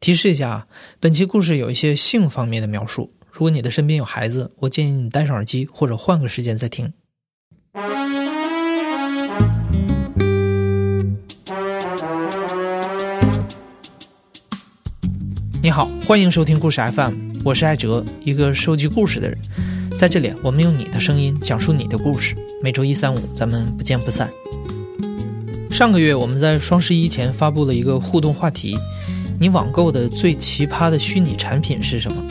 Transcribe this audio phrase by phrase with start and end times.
[0.00, 0.66] 提示一下啊，
[0.98, 3.10] 本期故事有一些性方面的描述。
[3.30, 6.90] 如果你的身边有孩子，我建议你戴上耳机或者换个时间再听。
[15.62, 19.38] 你好，欢迎收听故事 FM，我是艾哲，一个收集故事的人。
[19.98, 22.34] 在这里，我们用你的声音讲述你的故事。
[22.62, 24.30] 每周一、三、五，咱们不见不散。
[25.70, 28.74] 上个月，我们在双十一前发布了一个互动话题：
[29.40, 32.22] 你网购的最奇葩的虚拟产品是什么？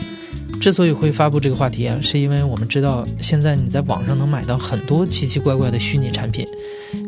[0.60, 6.46] 之所以会发布这个话题啊，是因为我们知道现在你在网上能买到很多奇奇怪怪的虚拟产品，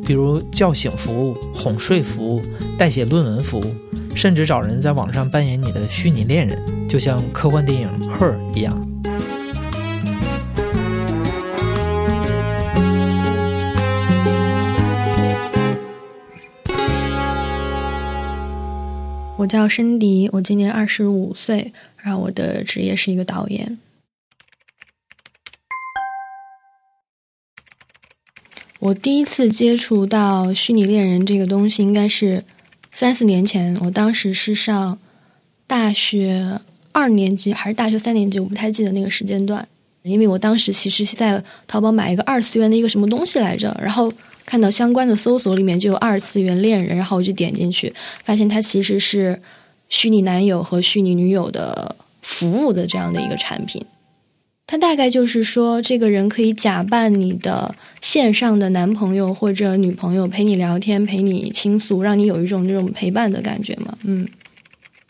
[0.05, 2.43] 比如叫醒服务、哄睡服务、
[2.77, 3.74] 代写论文服务，
[4.12, 8.91] 甚至找人在网上扮演你的虚拟恋人，就像科幻电影《Her》一样。
[19.42, 23.77] 我叫申迪，我今年二十五岁，然后我的职业是一个导演。
[28.79, 32.45] 我第一次接触到虚拟恋人这个东西，应该是
[32.93, 33.76] 三四年前。
[33.80, 34.96] 我当时是上
[35.66, 36.60] 大学
[36.93, 39.66] 二年级还是大学三年级，我不太记得那个时间段。
[40.04, 44.12] 因为我当时其实是在淘宝买一个二次元的一个什么东西来着，然后。
[44.53, 47.91] 看到相关的搜索里面就有二次元恋人，然后我就点进去，
[48.23, 49.41] 发现它其实是
[49.89, 53.83] 虚拟男友和虚拟女友的服务的这样的一个产品。
[54.67, 63.97] 它大概就是说，这个人可以假扮你的线上的男朋友或者女朋友，陪你聊天，陪你倾诉，让你有一种这种陪伴的感觉嘛。
[64.03, 64.28] 嗯，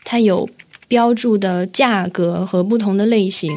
[0.05, 0.47] 它有
[0.87, 3.51] 标注的价格和不同的类型，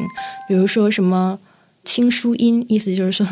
[0.49, 1.39] 比如说什么
[1.87, 3.25] 轻书音，意思就是说。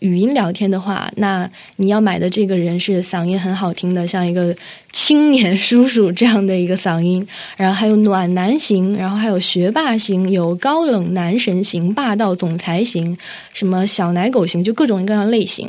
[0.00, 4.54] 语音聊天的话，那你要买的这个人是嗓音很好听的，像一个
[4.92, 7.26] 青年叔叔这样的一个嗓音。
[7.56, 13.18] 然后还有暖男型，然后还有学霸型，有高冷男神型、霸道总裁型，
[13.52, 15.68] 什么小奶狗型，就各种各样类型。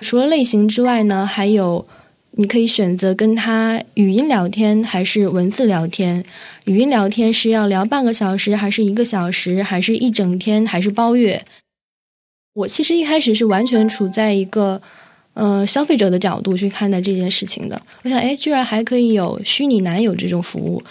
[0.00, 1.86] 除了类型之外呢，还有
[2.30, 6.24] 你可以选择跟他语音聊天还是文字聊天。
[6.64, 11.44] 语音聊天是要聊半个小时，还是一个小时，还是一整天，还是包月？
[12.56, 14.80] 我其实一开始是完全处在一个，
[15.34, 17.78] 呃，消费者的角度去看待这件事情的。
[18.02, 20.82] 我想，哎，居然还可以有虚拟男友这种服务，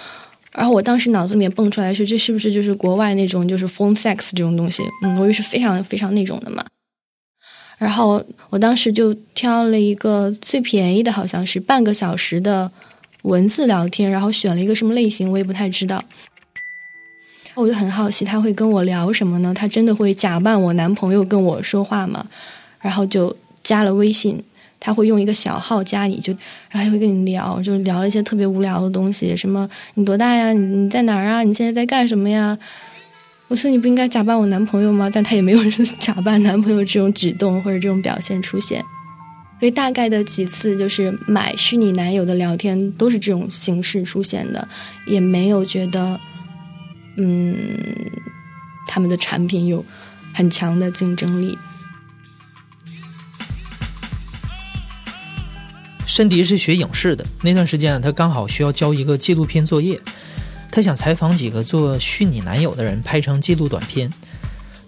[0.53, 4.83] 然后我当时脑子里面蹦出来是，这是不是就是国外那种就是 phone sex 这种东西？
[5.01, 6.63] 嗯，我以为是非常非常那种的嘛。
[7.79, 12.71] 然后我当时就挑了一个最便宜的，好像是半个小时的
[13.23, 16.03] 文字聊天，然后选了一个什么类型，我也不太知道。
[17.55, 19.53] 我就很好奇他会跟我聊什么呢？
[19.53, 22.25] 他真的会假扮我男朋友跟我说话吗？
[22.81, 24.37] 然后就加了微信，
[24.79, 26.33] 他会用一个小号加你，就
[26.69, 30.51] 然后还会跟你聊，就聊一些特别无聊的东西，什么你多大呀？
[30.51, 31.43] 你你在哪儿啊？
[31.43, 32.57] 你现在在干什么呀？
[33.47, 35.09] 我说你不应该假扮我男朋友吗？
[35.11, 35.59] 但他也没有
[35.97, 38.83] 假扮男朋友这种举动或者这种表现出现，
[39.59, 44.67] 所以大概的几次就是买虚拟男友的聊天都是这种形式出现的，
[45.07, 46.19] 也没有觉得。
[47.17, 48.11] 嗯，
[48.87, 49.85] 他们的产品有
[50.33, 51.57] 很强的竞争力。
[56.05, 59.99] 申迪是学影视的，那段时间啊，他刚好需要交一个纪录片作业，
[60.71, 64.09] 他想采访几个做虚拟男友的人，拍成记录短片。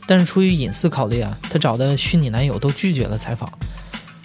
[0.06, 3.52] 但是出于隐私考虑啊，他找的虚拟男友都拒绝了采访。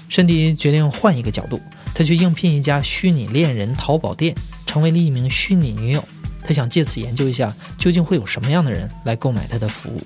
[0.08, 1.60] 申迪决定换一个角度，
[1.92, 4.32] 他去应聘一家虚拟恋人淘宝店，
[4.64, 6.06] 成为了一名虚拟女友。
[6.52, 10.00] 想借此研究一下，究竟会有什么样的人来购买他的服务。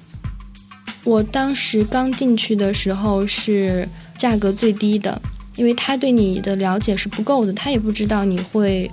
[1.04, 5.22] 我当时刚进去的时候是价格最低的，
[5.54, 8.90] 因为他对你的了解是不够的，他也不知道你会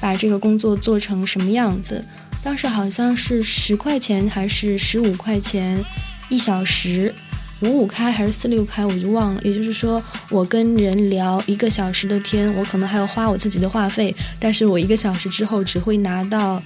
[0.00, 2.04] 把这个工作做成什么样子。
[2.44, 5.84] 当时好像是十块钱还是十五块钱
[6.28, 7.12] 一小时，
[7.60, 9.42] 五五开还是四六开，我就忘了。
[9.42, 16.62] 也就是说，我跟人聊一个小时的天，我可能还要花我自己的话费，但是我一个小时之后只会拿到。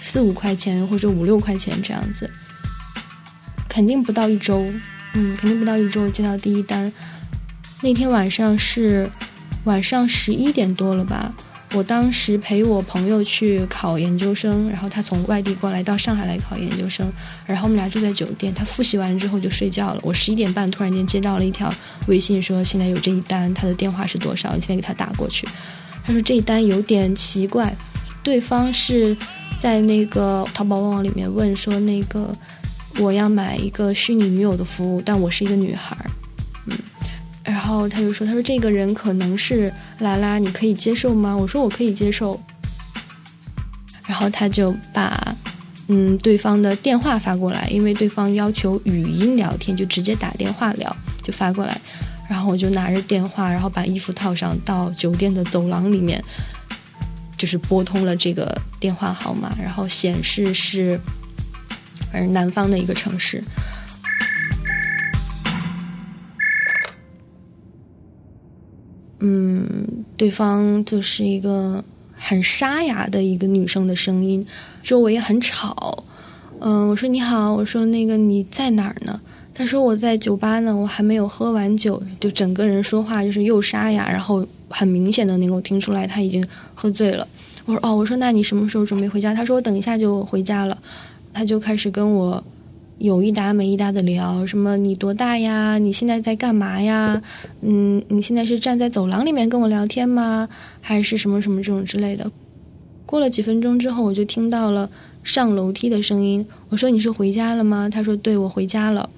[0.00, 2.28] 四五块钱或者五六块钱这样子，
[3.68, 4.64] 肯定不到一周，
[5.12, 6.92] 嗯，肯定不到一周接到第一单。
[7.82, 9.08] 那天晚上是
[9.64, 11.32] 晚上十一点多了吧？
[11.72, 17.12] 我当时陪我朋友去考研究生，然后他从外地过来到上海来考研究生，
[17.46, 18.52] 然后我们俩住在酒店。
[18.52, 20.00] 他复习完之后就睡觉了。
[20.02, 21.72] 我十一点半突然间接到了一条
[22.08, 24.52] 微信，说现在有这一单，他的电话是多少？
[24.54, 25.46] 你现在给他打过去。
[26.04, 27.76] 他说这一单有点奇怪，
[28.22, 29.16] 对方是。
[29.58, 32.34] 在那个淘宝旺旺里面问说，那个
[32.98, 36.10] 我要买一个虚拟女友的服务，但我是一个女孩儿，
[36.66, 36.78] 嗯，
[37.44, 41.36] 然后他就说，他说这个人可能是拉拉，你可以接受吗？
[41.36, 42.40] 我说我可以接受。
[44.06, 45.36] 然后他就把
[45.86, 51.80] 嗯对方的电话发过来，因为对方要求语音聊天，就直接打电话聊，就发过来。
[52.28, 56.22] 然后我就拿着电话，然后把衣服套上，到酒店的走廊里面，
[57.40, 61.00] 就是拨通了这个电话号码，然后显示是
[62.12, 63.42] 反正南方的一个城市。
[69.20, 71.82] 嗯，对方就是一个
[72.12, 74.46] 很沙哑的一个女生的声音，
[74.82, 76.04] 周围很吵。
[76.60, 79.18] 嗯，我说你好，我说那个你在哪儿呢？
[79.54, 86.42] 他说我在酒吧呢，我还没有喝完酒，就整个人说话就是又沙哑，然后很明显的能够听出来他已经
[86.74, 87.28] 喝醉了。
[87.66, 89.34] 我说哦，我说那你什么时候准备回家？
[89.34, 90.78] 他说我等一下就回家了。
[91.34, 92.42] 他就开始跟我。
[92.98, 95.78] 有一搭没一搭的聊，什么你多大呀？
[95.78, 97.22] 你现在在干嘛呀？
[97.62, 100.46] 嗯，你现在是站在走廊里面跟我聊天吗？
[100.82, 102.30] 还是什么什么这种之类的？
[103.06, 104.90] 过了几分钟之后，我就听到了
[105.24, 106.46] 上楼梯的声音。
[106.68, 107.88] 我说你是回家了吗？
[107.90, 109.08] 他说对，我回家了。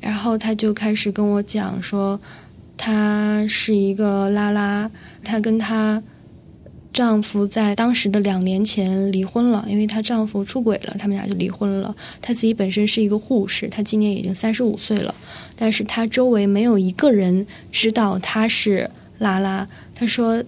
[0.00, 2.18] 然后他就开始跟我讲说，
[2.76, 4.90] 她是一个拉拉，
[5.24, 6.02] 她跟她。
[6.92, 11.94] 丈夫在当时的两年前离婚了，因为她丈夫出轨了，他们俩就离婚了。
[12.22, 15.14] 她自己本身是一个护士，她今年已经三十五岁了，
[15.54, 19.68] 但是她周围没有一个人知道她是拉拉。
[19.94, 20.42] 她说，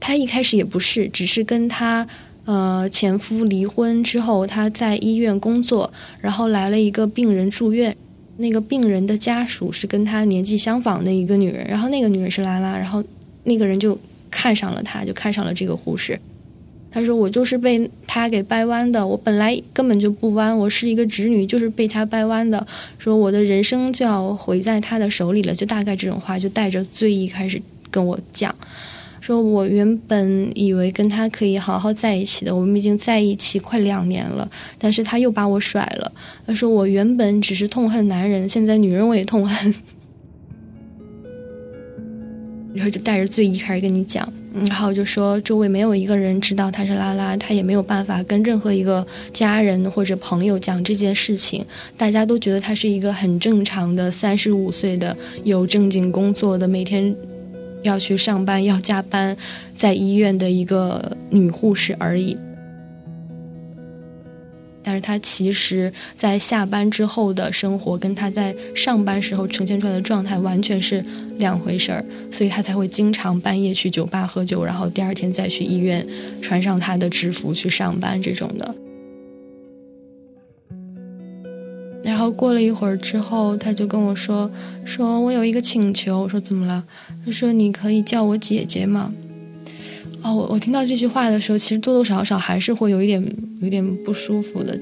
[0.00, 2.04] 她一开始也不是，只是跟她
[2.46, 7.96] 呃前夫离婚之后，她在医院工作，然后来了一个病人住院，
[8.36, 13.02] 那个病人的家属是跟她年纪相仿的一个女人，然后那个女人是拉拉，然后
[13.44, 13.98] 那个人就。
[14.36, 16.18] 看上了她，就看上了这个护士。
[16.90, 22.66] 他说：“我就是被他给掰弯的，我本来根本就不弯，我是一个直女，就是被他掰弯的。
[22.98, 28.52] 说我的人生就要毁在他的手里了，就大概这种话，就带着醉意开始跟我讲。
[29.24, 34.46] 说我原本以为跟他可以好好在一起的，我们已经在一起快两年了，
[34.78, 36.12] 但是他又把我甩了。
[36.46, 39.74] 他说我原本只是痛恨男人，现在女人我也痛恨。
[42.76, 44.30] ”然后就带着醉意开始跟你讲，
[44.66, 51.64] 然后就说周围没有一个人知道他是拉拉，他也没有办法跟任何一个家人或者朋友讲这件事情。
[51.96, 57.16] 大家都觉得他是一个很正常的三十五岁的有正经工作的，每天
[57.84, 59.36] 要去上班要加班，
[59.76, 62.36] 在医院的一个女护士而已。
[64.86, 71.02] 但是她其实，在下班之后的生活，跟她在上班时候呈现出来的状态完全是
[71.38, 76.06] 两回事儿，所以她才会经常半夜去酒吧喝酒，然后第二天再去医院
[76.42, 78.74] 穿上她的制服去上班这种的。
[82.14, 84.48] 然后过了一会儿之后，他就跟我说
[84.86, 86.84] ：“说我有一个请求。”我说：“怎么了？”
[87.26, 89.12] 他说：“你可以叫我姐姐吗？”
[90.22, 93.20] 哦，我我听到这句话的时候，其实多多少少还是会有一点
[93.60, 94.78] 有点不舒服的，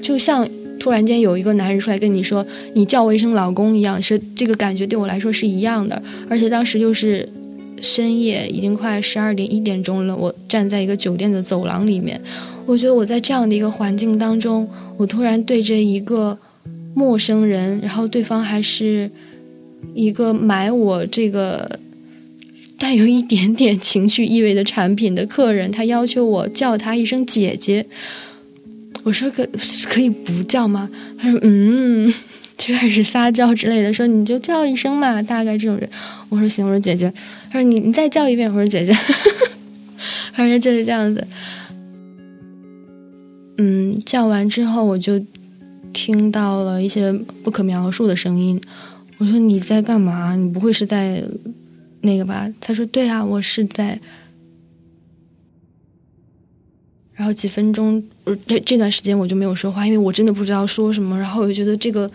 [0.00, 0.48] 就像
[0.78, 6.00] 突然间有一个男人出来跟你说“你叫我一声老公”一样，是这个感觉对我来说是一样的。
[6.30, 7.28] 而且当时又是
[7.82, 12.22] 深夜，已经快十二点一点钟了，我站在一个酒店的走廊里面，
[12.66, 16.38] 我觉得我在这样的一个环境当中，我突然对着一个
[16.98, 19.08] 陌生人，然后对方还是
[19.94, 21.78] 一个买我这个。
[22.80, 27.84] 带有一点点情绪意味的产品的客人，他要求我叫他一声姐姐。
[29.02, 29.44] 我说可
[29.90, 30.88] 可以不叫吗？
[31.18, 32.14] 他说嗯，
[32.56, 35.90] 就开始撒娇之类的，说你就叫一声嘛，大概这种人。
[36.28, 37.12] 我说行，我说姐姐。
[37.50, 38.96] 他说你你再叫一遍，我说姐姐。
[40.34, 41.26] 反正就是这样子。
[43.56, 45.20] 嗯，叫完之后我就
[46.06, 47.12] 听到了一些
[47.42, 48.60] 不可描述的声音。
[49.18, 50.36] 我说你在干嘛？
[50.36, 51.24] 你不会是在？
[52.02, 53.98] 那个吧，他说对啊，我是在。
[57.12, 58.00] 然后几分钟，
[58.46, 61.18] 这这段时间我就没有说话，因为我真的不知道说什么。
[61.18, 62.08] 然后我就觉得这个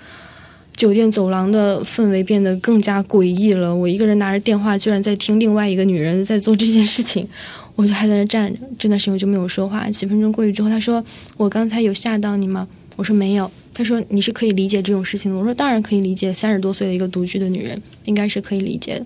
[0.74, 3.76] 酒店走廊的氛围变得更加诡异了。
[3.76, 7.28] 我一个人拿着电话，居然在听另外一个女人在做这件事情，
[7.76, 8.60] 我就还在那站着。
[8.80, 9.90] 这段时间我就没有说话。
[9.90, 11.04] 几分钟过去之后，他说
[11.36, 19.06] ：“我刚才有吓到你吗？”我说：“没有。”他说：“你是可以理解这种事情的。”我说：“当然可以理解，三十多岁的一个独居的女人，应该是可以理解的。”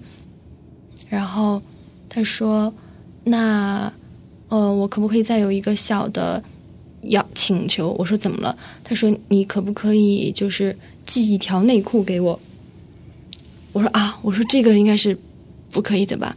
[1.09, 1.61] 然后
[2.09, 2.73] 他说
[3.23, 3.91] ：“那，
[4.49, 6.43] 呃，我可不可以再有一个小的
[7.03, 12.39] 要请求？”我说：“怎么了？”他说：“你可不可以就是寄一条内裤给我？”
[13.71, 15.17] 我说：“啊，我说这个应该是
[15.71, 16.35] 不可以的吧？”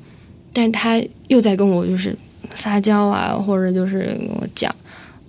[0.52, 2.16] 但他又在跟我就是
[2.54, 4.74] 撒娇啊，或者就是跟我讲。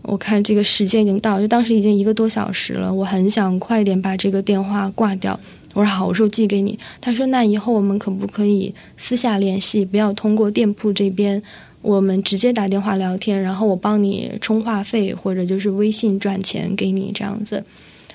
[0.04, 5.40] 我看这个时间已经到，就当时已经一个多小时了，我很想快点把这个电话挂掉。
[5.74, 6.78] 我说好，我说寄给你。
[7.00, 11.42] 他说那以后我们可不可以私下联系，不要通过店铺这边
[11.82, 17.64] 我们直接打电话聊天，然后我帮你充话费或者就是微信转钱给你这样子。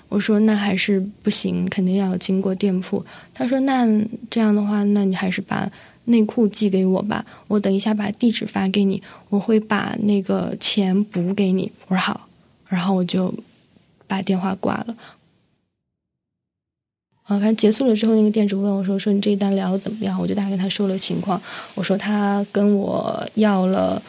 [0.09, 3.05] 我说那还是不行，肯定要经过店铺。
[3.33, 3.87] 他说那
[4.29, 5.71] 这样的话，那你还是把
[6.07, 11.71] 内裤寄给我吧，我等一下把地址发给你，我会把那个钱补给你。
[11.89, 12.29] 我说好，
[12.69, 13.33] 然后我就
[14.09, 14.97] 把电话挂了。
[17.25, 21.43] 啊，反正结束了之后，那个店主问我说：“说你这一单聊的怎么样？”我就大概跟他说了情况。
[21.75, 24.01] 我说他跟我要了，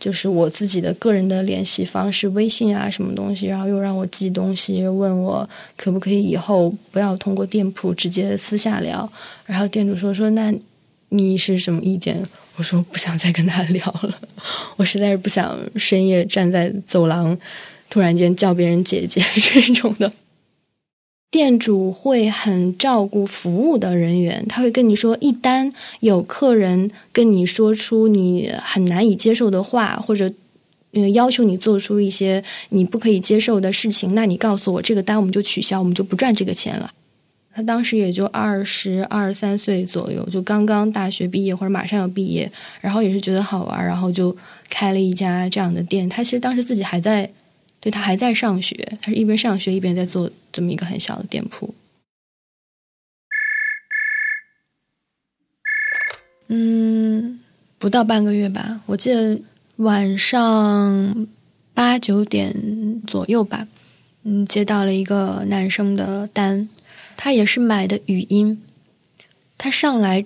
[0.00, 9.08] 就是我自己的个人的联系方式、微信啊什么东西，然后又让我寄东西，问我可不可以以后不要通过店铺直接私下聊。
[9.44, 10.52] 然后店主说：“说那
[11.10, 14.18] 你是什么意见？”我说：“不想再跟他聊了，
[14.76, 17.36] 我实在是不想深夜站在走廊，
[17.90, 20.12] 突然间叫别人姐姐这种的。
[21.30, 25.70] ”店主会很照顾服务的人员，他会跟你说，一单
[26.00, 30.30] 有客人跟你说出你很难以接受的话，或者
[31.12, 36.90] 要求你做出一些你不可以接受的事情，那你告诉我这个单我们就取消，我们就不赚这个钱了。
[37.56, 44.36] 他当时也就二十二三岁左右，就刚刚大学毕业或者马上要毕业，然后也是觉得好玩，然后就
[44.68, 46.06] 开了一家这样的店。
[46.06, 47.30] 他其实当时自己还在。
[47.78, 51.72] 对他还在上学，他是一边上学一边在做这么一个很小的店铺。
[56.48, 57.38] 嗯，
[57.78, 59.38] 不到半个月吧，我记得
[59.76, 61.28] 晚上
[61.74, 63.68] 八九点左右吧，
[64.24, 66.68] 嗯，接到了一个男生的单，
[67.16, 68.62] 他也是买的语音，
[69.56, 70.24] 他上来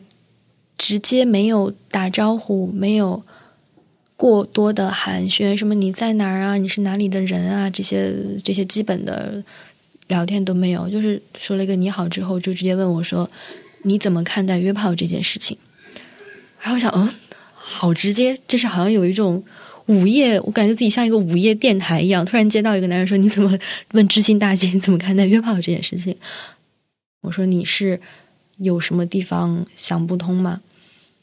[0.76, 3.23] 直接没有打招呼，没有。
[4.16, 6.59] 过多的寒暄，什么你在哪儿啊？
[6.59, 7.70] 你是哪里的人啊？
[7.70, 9.42] 这些这些基本的
[10.09, 13.30] 聊天都没有，就是说了一个你好之后，就直接问我说
[13.85, 15.56] 你怎么看待约炮这件事情？
[16.61, 17.09] 然后我想，嗯，
[17.54, 19.42] 好直接，就是好像有一种
[19.87, 23.59] 午夜，我感觉自己像一个午夜电台一样，突然接到一个男人说你怎么
[23.92, 26.14] 问知心大姐你怎么看待约炮这件事情？
[27.21, 28.00] 我说你是
[28.59, 30.61] 有什么地方想不通吗？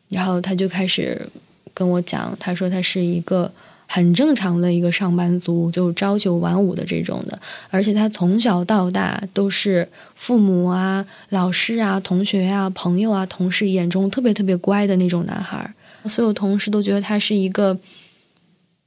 [0.10, 1.30] 然后他就开始。
[1.74, 3.52] 跟我讲，他说他是一个
[3.86, 7.40] 很正常的一个上班族，就朝九晚五的这种的，
[7.70, 15.72] 而且他从小到大都是父母啊、老师啊、同学啊、朋友啊、同事眼中特别特别乖的那种男孩，
[16.06, 17.78] 所有同事都觉得他是一个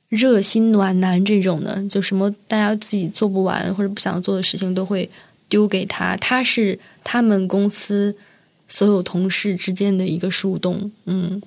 [0.09, 5.09] 热心暖男这种的，就什么大家自己做不完或者不想做的事情都会
[5.51, 8.17] 丢给他，他是他们公司
[8.67, 11.43] 所有同事之间的一个树洞，嗯。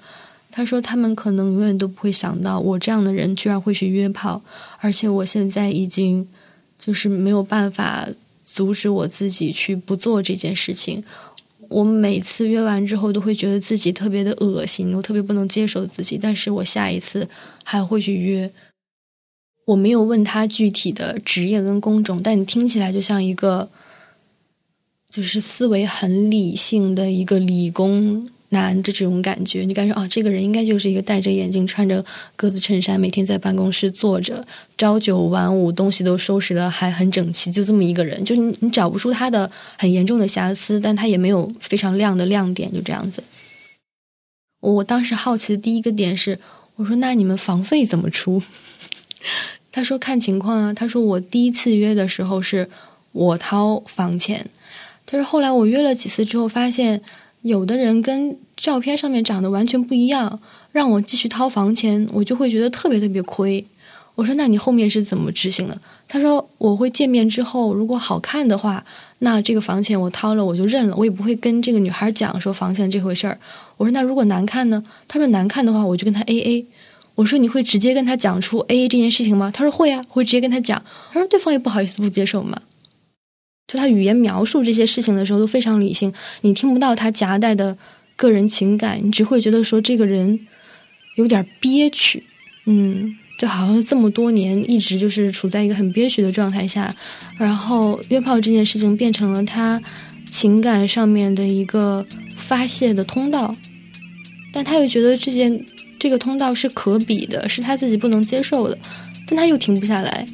[0.56, 4.40] 他说：“他们可能永远都不会想到，我这样的人居然会去约炮，
[4.78, 6.28] 而且我现在已经
[6.78, 8.08] 就是没有办法
[8.44, 11.04] 阻止我自己去不做这件事情。
[11.70, 16.20] 我每次约完之后，都会觉得自己特别的恶心，我特别不能接受自己。
[16.22, 17.28] 但是我下一次
[17.64, 18.52] 还会去约。
[19.66, 23.68] 我没有问他具体的职业跟工种，但你听起来就像一个
[25.14, 32.06] 就是思维很理性的一个理工。”男的这种感觉，你感觉啊，这个人应该就是一个戴着眼镜、穿着
[32.36, 34.46] 格子衬衫，每天在办公室坐着，
[34.78, 43.24] 朝九晚五，东西都收拾的还很整齐，就这么一个人，就你你找不出他的很严重的瑕疵，但他也没有非常亮的亮点，就这样子。
[44.60, 46.38] 我当时好奇的第一个点是，
[46.76, 48.44] 我说那你们房费怎么出？
[49.74, 50.72] 他说看情况啊。
[50.72, 52.70] 他说我第一次约的时候是
[53.12, 54.46] 我掏房钱，
[55.06, 57.02] 但是后来我约了几次之后发现。
[57.44, 60.40] 有的人跟照片上面长得完全不一样，
[60.72, 63.66] 让我继续掏房钱，我就会觉得特别特别亏。
[64.16, 68.82] 我说：“那你后面是怎么执行的？”他说：“我会见面之后，如果好看的话，
[69.20, 73.38] 那这个房钱我掏了，我就认了，我也不会跟这个女孩讲说房钱这回事儿。”
[73.76, 76.66] 我说：“那如果难看呢？”他说：“难看的话，我就跟他 A A。”
[77.16, 80.82] 我说：“你会直接跟他讲出 A A 这件事情吗？”他说：“会啊，会直接跟他讲。”
[81.12, 82.62] 他说：“对方也不好意思不接受嘛。”
[83.68, 87.78] 就他语言描述这些事情的时候都非常理性，你听不到他夹带的
[88.16, 90.40] 个人情感，你只会觉得说这个人
[91.16, 92.24] 有点憋屈，
[92.66, 96.94] 嗯，就好像这么多年一直就是处在一个很憋屈的状态下，
[97.38, 99.82] 然后约炮这件事情变成了他
[100.30, 102.06] 情感上面的一个
[102.36, 103.56] 发泄的通道，
[104.52, 105.66] 但他又觉得这件
[105.98, 108.78] 这个通道是可比的，是他自己不能接受的，
[109.26, 110.26] 但他又停不下来。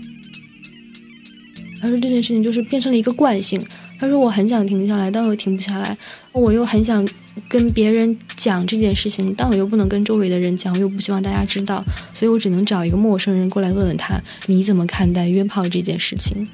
[1.81, 3.61] 他说这件事情就是变成了一个惯性。
[3.97, 5.97] 他说我很想停下来，但我又停不下来。
[6.31, 7.05] 我又很想
[7.49, 11.83] 跟别人讲这件事情，但我又不能跟周围的人讲，我又不希望大家知道，
[12.13, 16.47] 所以我只能找一个陌生人过来问问他你怎么看待约炮这件事情。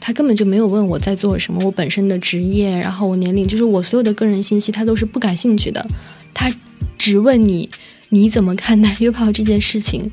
[0.00, 5.86] 他根本就没有问我在做什么，我本身的职业，然后我年龄，就是我所有的个人信息，他都是不感兴趣的。
[6.32, 6.50] 他
[6.96, 7.68] 只问你
[8.10, 10.10] 你怎么看待约炮这件事情？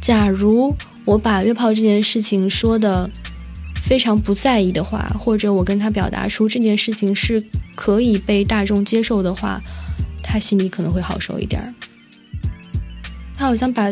[0.00, 0.74] 假如
[1.04, 3.10] 我把约炮这件事情说的
[3.88, 7.42] 非常不在意的话，或者我跟他表达出这件事情是
[7.74, 9.58] 可以被大众接受的话，
[10.22, 11.72] 他心里可能会好受一点儿。
[13.34, 13.90] 他好像把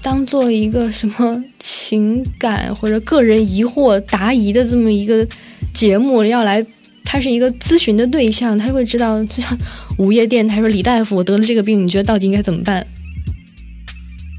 [0.00, 5.28] 当做一个什么情感或者个人疑惑答疑的这么一个
[5.74, 6.66] 节目要来。
[7.02, 9.58] 他是一个咨询的对象，他会知道，就像
[9.98, 12.86] 午夜电台说：“李大夫，我得了这个病，你觉得到底应该怎么办？”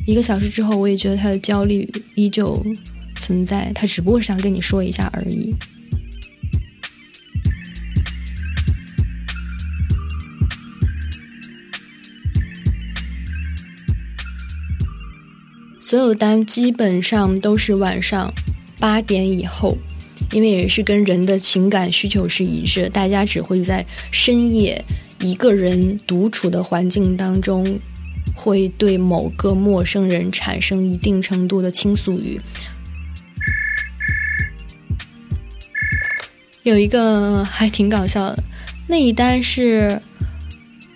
[0.08, 2.56] 一个小时之后，我也觉得他的焦虑依旧
[3.32, 5.56] 存在，他只不过是想跟你说一下而已。
[15.80, 18.34] 所有单基本上都是晚上
[18.80, 19.78] 八点以后。
[20.32, 24.82] 因为也是跟人的情感需求是一致，大家只会在深夜
[25.20, 27.78] 一个人独处的环境当中，
[28.34, 32.40] 会对某个陌生人产生一定程度的倾诉欲。
[36.64, 38.44] 有一个还挺搞笑的，
[38.88, 40.00] 那一单是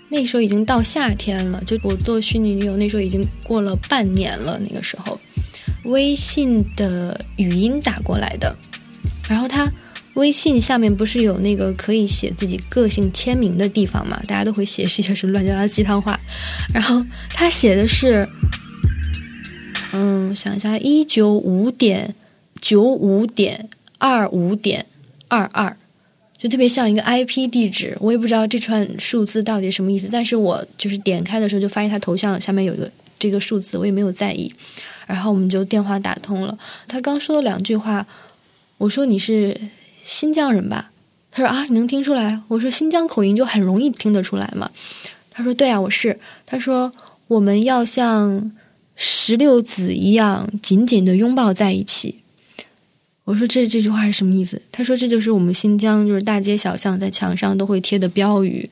[0.09, 5.19] 那时候已经到夏天了，就我做虚拟女友那时候已经过了半年了，那个时候
[5.85, 8.55] 微信的语音打过来的。
[9.27, 9.71] 然后他
[10.13, 14.21] 微信下面不是有那个可以写自己个性签名的地方嘛？
[14.27, 16.19] 大家都会写一些什么乱七八糟鸡汤话。
[16.71, 18.27] 然后他写的是，
[19.93, 22.13] 嗯，想一下，一九五点
[22.61, 23.67] 九五点
[23.97, 24.85] 二五点
[25.27, 25.75] 二二，
[26.37, 27.97] 就特别像一个 IP 地址。
[27.99, 34.53] 我也不知道这串数字到底什么意思，但是我就是点开的时候就发现他头像下面有一个这个数字，我也没有在意。
[35.07, 38.05] 然后我们就电话打通了，他刚说了两句话。
[38.77, 39.57] 我说你是
[40.03, 40.91] 新疆人吧？
[41.31, 42.41] 他说啊，你能听出来？
[42.49, 44.69] 我说新疆口音就很容易听得出来嘛。
[45.31, 46.19] 他说对啊，我是。
[46.45, 46.91] 他说
[47.27, 48.51] 我们要像
[48.97, 52.19] 石榴籽一样紧紧的拥抱在一起。
[53.25, 54.61] 我说这这句话是什么意思？
[54.71, 58.69] 他说这就是我们新疆，就是大街小巷在墙上都会贴的标语。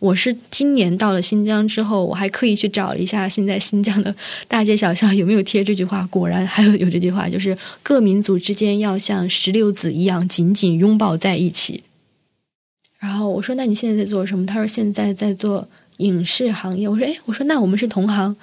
[0.00, 4.12] 我是今年到了新疆之后，我还刻意去找了一下现在新疆的
[4.48, 6.06] 大街小巷有没有贴这句话。
[6.06, 11.84] 果然还有有这句话，就是各民族之间要像石榴籽一样紧紧拥抱在一起。
[12.98, 15.68] 然后我说：“那你现在在做什么？”他说：“现在在做
[15.98, 18.34] 影视行业。”我说：“哎，我说那我们是同行。”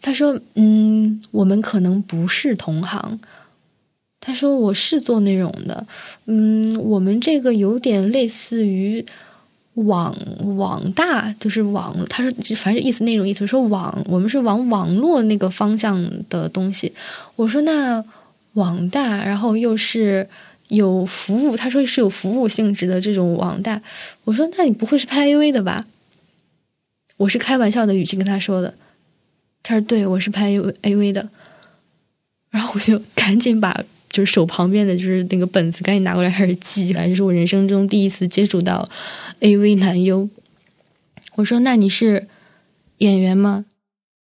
[0.00, 3.18] 他说：“嗯，我们可能不是同行。”
[4.26, 5.86] 他说：“我是做内容的，
[6.26, 9.06] 嗯，我们这个有点类似于。”
[9.76, 10.16] 网
[10.56, 16.90] 网大就是网，他说就反正意思那种意思，说网我们是往网络那个方向的东西。
[17.34, 18.02] 我说那
[18.54, 20.26] 网大，然后又是
[20.68, 23.82] 有服务，他说是有服务性质的这种网大。
[24.24, 25.84] 我说那你不会是拍 AV 的吧？
[27.18, 28.72] 我是开玩笑的语气跟他说的。
[29.62, 31.28] 他说对，我是拍 AV 的。
[32.48, 33.84] 然后我就赶紧把。
[34.08, 36.92] 就是手旁边的就是那个本子，赶紧拿过来开始记。
[36.92, 38.88] 来，这是我人生中第一次接触到
[39.40, 40.28] AV 男优。
[41.34, 42.28] 我说：“那你是
[42.98, 43.66] 演员吗？”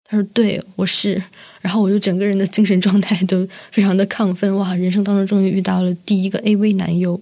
[0.08, 1.22] 他说：“对，我是。”
[1.60, 4.56] 然后我就整个人的精神状态都非常的亢奋。
[4.56, 7.20] 哇，人生当中终于遇到了第一个 AV 男优。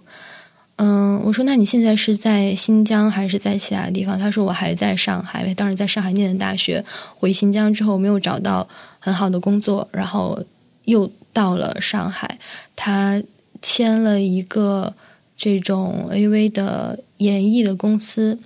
[0.75, 6.85] 嗯，我说：“那你现在是在新疆还是在其他地方？”他说：“我还在上海，当时在上海念的大学。
[7.15, 8.67] 回新疆之后没有找到
[8.99, 10.43] 很好的工作，然后
[10.85, 12.39] 又。”到了上海，
[12.75, 13.21] 他
[13.61, 14.93] 签了一个
[15.37, 18.39] 这种 AV 的演艺的公司。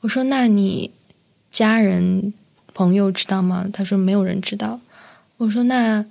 [0.00, 0.90] 我说：“那你
[1.50, 2.32] 家人
[2.74, 4.80] 朋友知道吗？”他说：“没有人知道。”
[5.38, 6.04] 我说：“那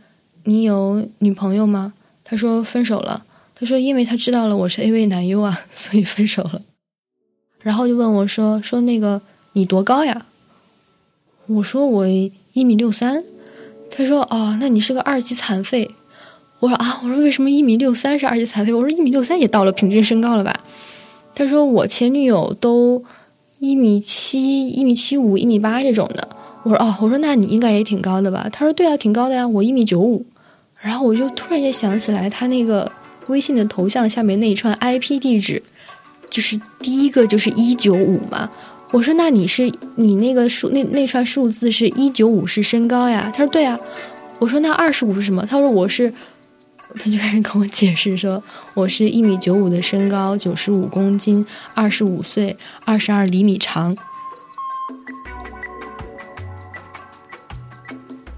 [0.44, 6.62] 你有女朋友吗？”他说：“分手了。”他说：“因为他知道了我是 AV 男优啊， 所以分手了。”
[7.64, 9.22] 然后就问我说：“说那个
[9.54, 10.26] 你多高呀？”
[11.48, 13.24] 我说：“我一米六三。”
[13.90, 15.90] 他说：“哦，那你是个二级残废。”
[16.60, 18.74] 我说啊，我说为什么一米六三是二级残废？
[18.74, 20.58] 我说一米六三也到了平均身高了吧？
[21.36, 23.04] 他说我前女友都
[23.60, 26.28] 一米七、一米七五、一米八这种的。
[26.64, 28.48] 我说哦，我说那你应该也挺高的吧？
[28.52, 30.26] 他说对啊，挺高的呀，我一米九五。
[30.82, 32.92] 然后我就突然间想起来，他那个
[33.28, 35.62] 微信的头像下面那一串 IP 地址，
[36.30, 38.50] 就是第一个就是一九五嘛。
[38.92, 43.30] 我说那你是你那个数那那串数字是一九五是身高呀？
[43.36, 43.78] 他说对啊。
[44.40, 45.46] 我说那二十五是什么？
[45.46, 46.14] 他说我是。
[46.98, 48.42] 他就开始跟我解释说
[48.74, 53.96] ：“我是一米九五的身高，九十五公斤，二十五岁，二十二厘米长。”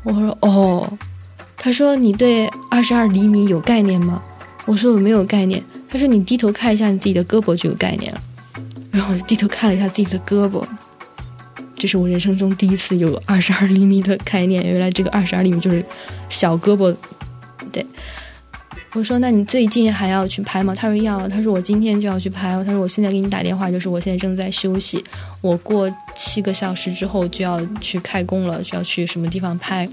[0.04, 0.98] 我说：“哦。”
[1.56, 4.22] 他说：“你对二十二厘米有概念吗？”
[4.65, 8.22] 我说：“我没有概念。”他说：“你低头看一下你自己的胳膊就有概念了。”
[8.91, 10.65] 然后我就低头看了一下自己的胳膊，
[11.76, 14.65] 这是我人生中第一次有二十二厘米的概念。
[14.65, 15.86] 原来这个二十二厘米就是
[16.30, 16.96] 小胳膊。
[17.72, 17.86] 对，
[18.93, 20.73] 我说那你最近还要去拍吗？
[20.76, 21.28] 他说要。
[21.28, 22.52] 他说我今天就要去拍。
[22.63, 25.04] 他说我现在给你打电话，就是我现在正在休息，
[25.41, 29.88] 我过七个小时之后就要去开工了，就要去什么地方拍。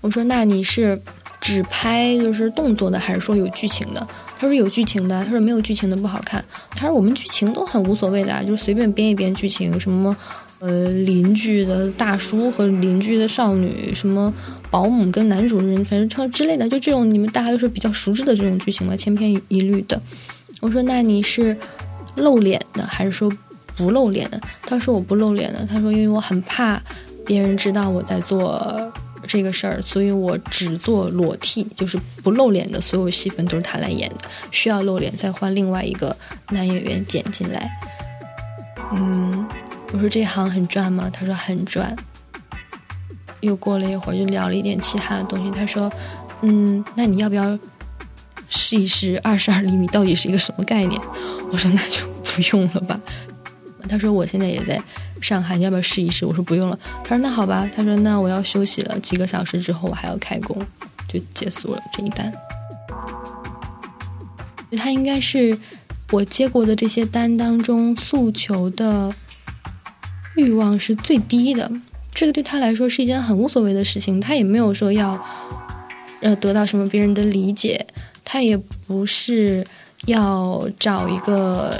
[0.00, 1.00] 我说那你是？
[1.42, 4.06] 只拍就是动作的，还是说有剧情的？
[4.38, 5.24] 他说有剧情的。
[5.24, 6.44] 他说没有剧情的不好看。
[6.72, 10.14] 他说我们剧情都很无所谓的，就是随便编一编剧情，什么
[10.60, 14.32] 呃邻居的大叔和邻居的少女，什么
[14.70, 20.00] 保姆跟男主人，反正之类的，就这种你们大家都是比较熟知的这种剧情嘛，千篇一律的。
[20.60, 21.56] 我说那你是
[22.14, 23.30] 露脸的，还是说
[23.76, 24.40] 不露脸的？
[24.62, 25.66] 他说我不露脸的。
[25.66, 26.80] 他说因为我很怕
[27.26, 28.92] 别人知道我在做。
[29.28, 34.16] 这个事儿，所以我只做裸替，就是不露脸的所有戏份都是他来演的。
[34.50, 36.16] 需要露脸，再换另外一个
[36.48, 37.70] 男演员剪进来。
[38.94, 39.46] 嗯，
[39.92, 41.10] 我说这行很赚吗？
[41.12, 41.94] 他说很赚。
[43.40, 45.50] 又过了一会儿，就聊了一点其他的东西。
[45.50, 45.90] 他说，
[46.42, 47.58] 嗯，那你要不要
[48.48, 51.00] 试一试二十二厘米到底是一个什么概念？
[51.50, 53.00] 我说那就不用了吧。
[53.88, 54.82] 他说我现在也在。
[55.20, 56.24] 上海，你要不要试一试？
[56.24, 56.78] 我说不用了。
[57.04, 57.68] 他说那好吧。
[57.76, 60.56] 他说那我要休息了，几个小时之后我还要开工，
[61.06, 62.32] 就结束了这一单。
[64.78, 65.58] 他应该是
[66.10, 69.12] 我接过的这些单当中诉求的
[70.36, 71.70] 欲望是最低的，
[72.12, 74.20] 这个对他来说是一件很无所谓的事情。
[74.20, 75.18] 他也没有说要
[76.20, 77.86] 要得到什么别人的理解，
[78.24, 79.66] 他也不是
[80.06, 81.76] 要找一个。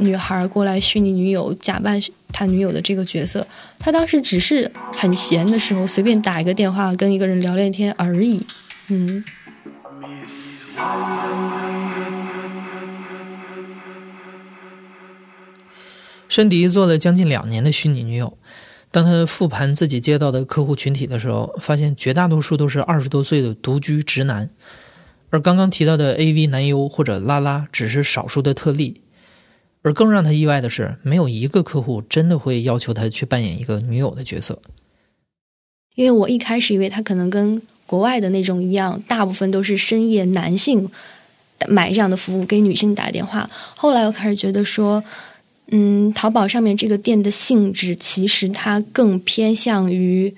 [0.00, 2.00] 女孩过来虚拟女友，假扮
[2.32, 3.46] 他女友的这个角色，
[3.78, 8.44] 他当时只是很闲的时候，随便打一个电话跟一个人聊聊天而已。
[8.88, 9.22] 嗯。
[16.34, 18.36] 申迪做了将近两年的虚拟女友，
[18.90, 24.50] 当他复盘自己接到的客户群体的时候，发现绝大多数都是二十多岁的独居直男，
[25.30, 29.00] 而刚刚提到的 AV 男优或者拉拉只是少数的特例。
[29.82, 34.60] 而更让他意外的是，没有一个客户真的会要求他去扮演一个女友的角色。
[35.94, 40.90] 因为我一开始以为他可能跟国外的那种一样，大部分都是深夜男性
[41.68, 43.48] 买这样的服务给女性打电话。
[43.76, 45.04] 后来我开始觉得说，
[45.68, 50.34] 嗯，淘宝上面这个店的性质其实它更偏向于。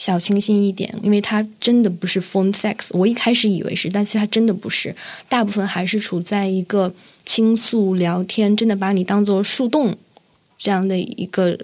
[0.00, 2.90] 小清新一点，因为它真的不是 phone sex。
[2.92, 4.94] 我一开始以为是，但是它真的不是。
[5.28, 9.96] 大部分还是处在一个倾诉聊天，真的把你当做树洞
[10.56, 11.58] 这样的一个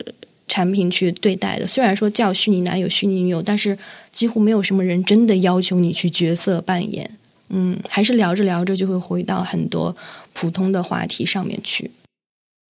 [0.48, 1.66] 产品去对待的。
[1.68, 3.78] 虽然说叫虚拟男友、虚拟女友，但是
[4.10, 7.08] 几乎没有什么人真的要求你去角色扮演。
[7.50, 9.96] 嗯，还是聊着聊着就会回到很多
[10.32, 11.88] 普通的话题上面去。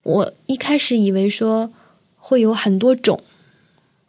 [0.05, 1.71] 我一开始以为说
[2.17, 3.21] 会有很多种。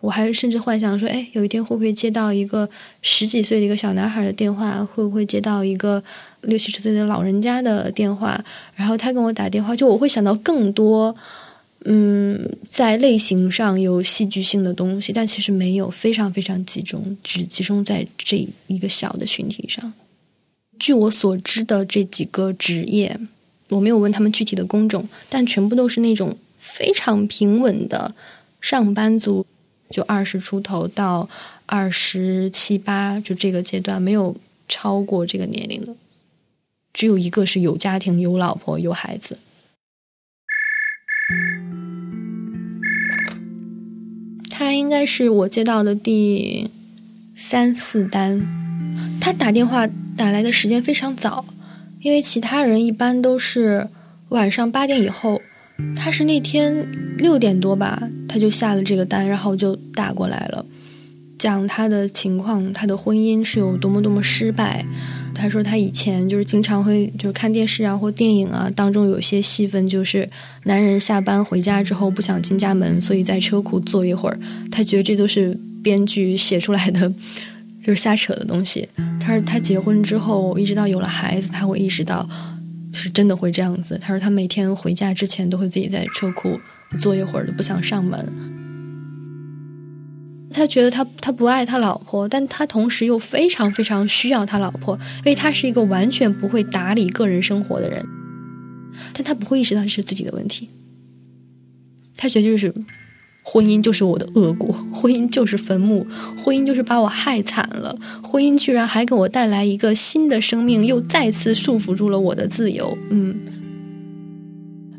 [0.01, 2.69] 我还甚至幻想说，哎，有一天会不会接到一个
[3.01, 4.85] 十几岁的一个小男孩的电话？
[4.85, 6.03] 会不会接到一个
[6.41, 8.39] 六七十岁的老人家的电话？
[8.75, 11.15] 然后他跟我打电话，就我会想到更多，
[11.85, 19.91] 嗯，在类型上有戏剧性的东西，但其实没有，非常非常集中，只集中在这一个小的群体上。
[20.77, 23.19] 据我所知的这几个职业，
[23.69, 28.13] 我没有问他们具体的工种，但全部都是那种非常平稳的
[28.61, 29.45] 上班族。
[29.87, 31.29] 就二十出头到
[31.67, 34.35] 二十七八，就这个阶段没有
[34.67, 35.95] 超过这个年龄的，
[36.91, 39.37] 只有一个是有家庭、有老婆、有孩子。
[44.49, 46.71] 他应该是我接到的第
[47.35, 48.41] 三四单，
[49.21, 51.45] 他打电话打来的时间非常早，
[52.05, 53.87] 因为其他人一般都是
[54.29, 55.41] 晚上八点以后。
[55.95, 56.87] 他是那天
[57.17, 60.63] 六点多吧，他就下了这个单，然后就打过来了，
[61.39, 64.85] 讲他的情况，他的婚姻是有多么多么失败。
[65.33, 70.29] 他说他以前就是经常会就是看电视啊或电影啊当中有些戏份，就是
[70.63, 74.39] 男人下班回家之后不想进家门，所以在车库坐一会儿。
[74.71, 77.11] 他觉得这都是编剧写出来的，
[77.85, 78.89] 就是瞎扯的东西。
[79.19, 82.27] 他说他结婚之后，一直到有了孩子，他会意识到。
[82.97, 83.99] 是真的会这样子。
[84.01, 86.57] 他说他每天回家之前都会自己在车库
[86.97, 88.25] 坐一会儿，都不想上门。
[90.49, 98.01] 他觉得他他不爱他老婆，但他同时又非常非常需要他老婆，因为他是一个完全不会打理个人生活的人。
[99.11, 100.69] 但他不会意识到这是自己的问题。
[102.15, 102.73] 他觉得就是。
[103.55, 106.05] 婚姻就是我的恶果，婚姻就是坟墓，
[106.43, 112.97] 婚姻就是把我害惨了，婚姻居然还给我带来一个新的生命，又再次束缚住了我的自由。
[113.09, 113.33] 嗯，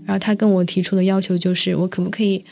[0.06, 2.42] 然后他跟我提出的要求就是，我可不可以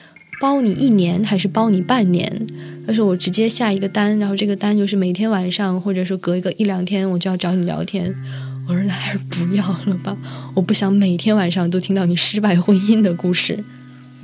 [0.43, 2.47] 包你一年还是包你半年？
[2.87, 8.15] 他说我直接下一个单，然后这个单就是每天晚上或者说隔一个一两天我就要找你聊天。
[8.69, 10.15] 我说那还是不要了吧，
[10.55, 13.65] 我不想每天晚上都听到你失败婚姻的故事。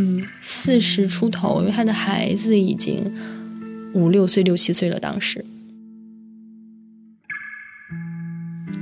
[0.01, 3.05] 嗯，四十出头，因为他的孩子已经
[3.93, 4.99] 五六岁、六七岁了。
[4.99, 5.45] 当时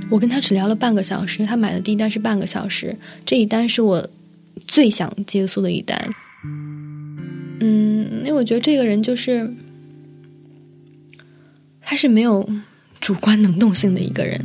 [0.09, 4.09] 我跟他只聊了半个小时，他买的第一单是半个小时，这一单是我
[4.65, 6.09] 最想结束的一单。
[7.59, 9.53] 嗯，因为我觉得这个人就是
[11.81, 12.49] 他是没有
[13.01, 14.39] 主观能动性的一个人。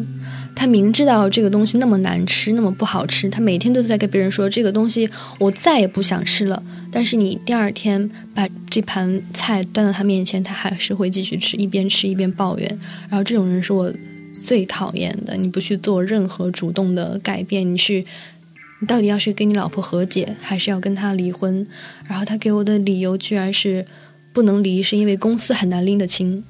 [0.55, 6.63] 他明知道这个东西那么难吃，那么不好吃，他每天都在跟别人说这个东西我再也不想吃了。
[6.91, 12.79] 但是你第二天把这盘菜端到他面前，他还是会继续吃，一边吃一边抱怨。
[13.09, 13.93] 然后这种人是我
[14.41, 15.37] 最讨厌的。
[15.37, 18.05] 你不去做任何主动的改变，你是
[18.81, 21.67] 你到底要是跟你老婆和解，还是要跟他离婚？
[22.07, 23.85] 然后他给我的理由居然是
[24.33, 26.45] 不能离，是因为公司很难拎得清。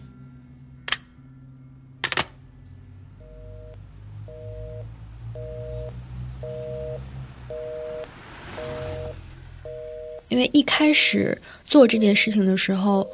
[10.34, 13.06] 因为一开始做这件事情的时候，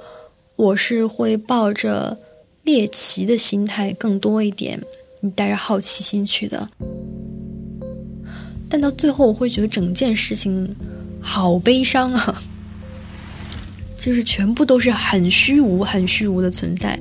[0.57, 2.19] 我是会抱着
[2.63, 4.81] 猎奇的心态更多一点，
[5.21, 6.67] 你带着好奇心去的。
[8.71, 10.75] 但到最后，我会觉得整件事情
[11.21, 12.43] 好悲伤啊，
[13.99, 16.99] 就是全部都是很虚无、很虚无的存在。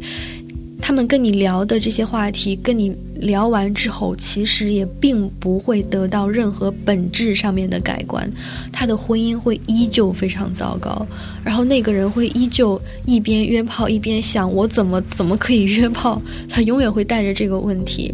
[0.89, 8.27] 他们跟你聊的这些话题，跟你聊完之后，其实也并不会得到任何本质上面的改观。
[8.73, 11.05] 他的婚姻会依旧非常糟糕，
[11.43, 16.19] 然后那个人会依旧一边约炮一边想我怎么怎么可以约炮。
[16.49, 18.11] 他永远会带着这个问题，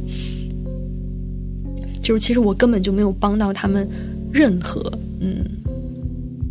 [2.04, 3.90] 就是其实我根本就没有帮到他们
[4.34, 5.46] 任何，嗯，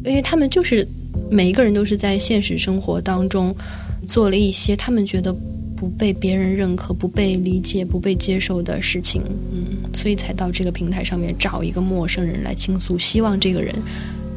[0.06, 0.88] 因为他们就是
[1.30, 3.54] 每一个人都是在现实生活当中
[4.08, 5.36] 做了一些他们觉得。
[5.84, 13.74] 不被别人认可、不被理解、不被接受的事情，嗯，所以才到这个平台上面找一个陌生人来倾诉，希望这个人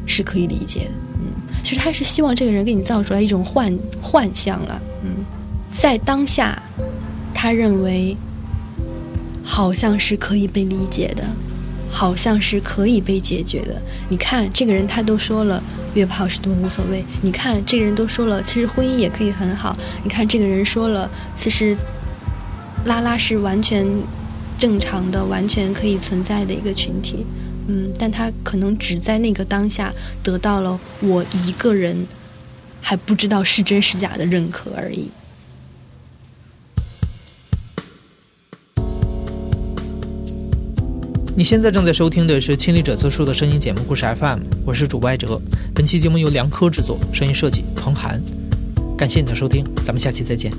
[0.06, 1.32] 是可以理解的，嗯，
[1.64, 5.24] 其实他是希望这个人给你造出来一种幻幻象了，嗯，
[5.70, 6.62] 在当下，
[7.34, 8.18] 他认为
[9.42, 11.24] 好像是可以被理解的。
[11.90, 13.82] 好像是可以被解决的。
[14.10, 15.62] 你看，这个人他都说了
[15.94, 17.04] 约炮是多无所谓。
[17.22, 19.76] 你看，这个人都说了，其实婚姻也可以很好。
[20.04, 21.76] 你看，这个人说了，其实
[22.86, 23.86] 拉拉是完全
[24.60, 27.26] 正常的，完全可以存在的一个群体。
[27.68, 32.08] 嗯，但他可能只在那个当下得到了我一个人
[32.80, 35.10] 还不知道是真是假的认可而已。
[41.38, 45.40] 你现在正在收听的是《亲历者自述》的声音节目故事 FM，我是主播艾哲。
[45.72, 48.20] 本期节目由梁科制作，声音设计彭涵。
[48.98, 50.52] 感谢你的收听，咱们下期再见。